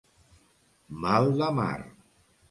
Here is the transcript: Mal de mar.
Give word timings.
Mal 1.03 1.29
de 1.41 1.49
mar. 1.59 1.79